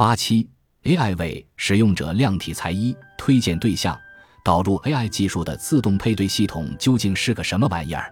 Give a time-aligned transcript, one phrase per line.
[0.00, 0.48] 八七
[0.84, 3.94] AI 为使用者量体裁衣推荐对象，
[4.42, 8.10] 导入 AI 技术的自动配对系统究竟是个什么玩意儿？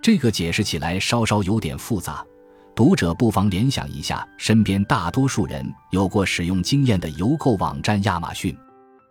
[0.00, 2.24] 这个解释起来稍稍有点复杂，
[2.74, 8.56] 读者不妨联想一下身边大多数人有过使用经验的邮购网站亚马逊。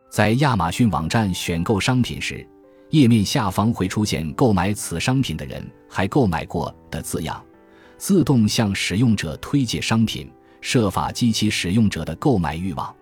[0.10, 2.44] 在亚马逊网站选购商品时，
[2.90, 7.40] 页面下方会出现“购买此商品的人还购买过”的字样，
[7.96, 10.28] 自动向使用者推荐商品，
[10.62, 12.94] 设法激起使用者的购买欲望。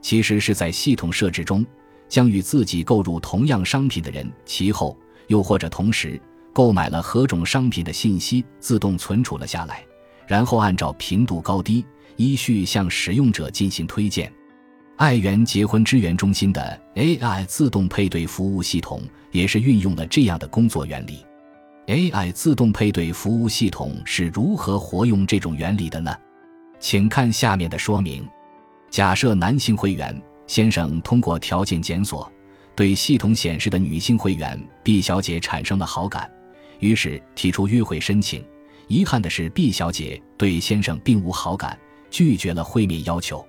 [0.00, 1.64] 其实是在系统设置中，
[2.08, 4.96] 将与自己购入同样商品的人其后
[5.28, 6.20] 又或者同时
[6.52, 9.84] 购买了何种商品的信息自动存储了下来，
[10.26, 11.84] 然后按照频度高低
[12.16, 14.32] 依序向使用者进行推荐。
[14.96, 21.24] 爱媛结婚支援中心的 AI 自动配对服务系统也是运用了这样的工作原理。
[21.86, 26.14] AI 自动配对服务系统是如何活用这种原理的呢？
[26.82, 28.28] 请看下面的说明。
[28.90, 32.30] 假设男性会员先生通过条件检索，
[32.74, 36.28] 对系统显示的女性会员 B 小姐产生了好感，
[36.80, 38.44] 于是提出约会申请。
[38.88, 41.78] 遗憾的是，B 小姐对先生并无好感，
[42.10, 43.46] 拒绝了会面要求。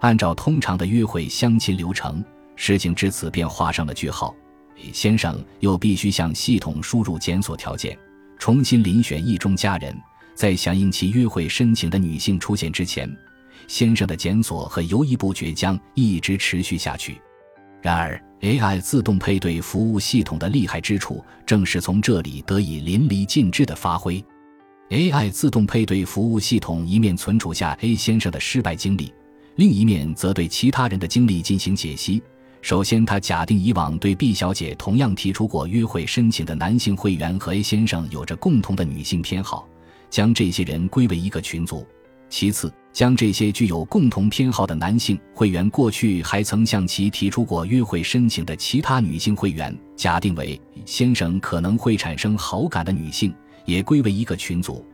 [0.00, 2.22] 按照通常的约会相亲流程，
[2.56, 4.34] 事情至此便画上了句号。
[4.92, 7.96] 先生又必须向系统输入检索条件，
[8.36, 9.96] 重新遴选意中家人。
[10.34, 13.08] 在响应其约会申请的女性出现之前，
[13.68, 17.20] 先生的检索和犹疑不决将一直持续下去。
[17.80, 24.24] 然而，AI 自动配对服务系统的厉害之处，正是从这里得以淋漓尽致的发挥。
[24.90, 29.12] AI 自动配对服务系统一面存储下 A 先生的失败经历。
[29.56, 32.22] 另一面则对其他人的经历进行解析。
[32.60, 39.68] 首先，他假定以往对 B 小姐同样提出过约会申请的男性会员和 A 先生有着共同的女性偏好，
[40.14, 41.84] 将这些人归为一个群组。
[42.28, 54.86] 其次，将这些具有共同偏好的男性会员过去还曾向其提出过约会申请的其他女性会员，假定为先生可能会产生好感的女性，也归为一个群组。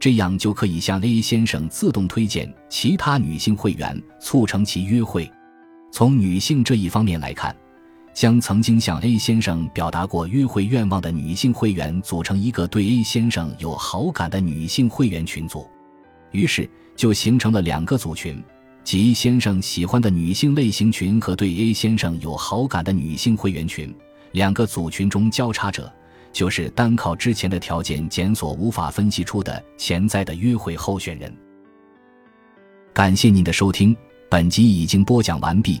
[0.00, 5.30] 这样就可以向 A 先生自动推荐其他女性会员，促成其约会。
[5.92, 7.54] 从女性这一方面来看，
[8.14, 15.68] 将曾经向 A 先生表达过约会愿望的女性会员组成一个对 A 先生有好感的女性会员群组，
[16.30, 18.42] 于是就形成了两个组群，
[18.84, 23.94] 即先生喜欢的女性类型群和对 A 先生有好感的女性会员群。
[24.32, 25.92] 两个组群中交叉者。
[26.34, 31.32] 就是单靠之前的条件检索无法分析出的潜在的约会候选人。
[32.92, 33.96] 感谢您的收听，
[34.28, 35.80] 本集已经播讲完毕。